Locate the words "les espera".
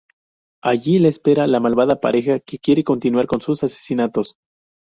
0.97-1.45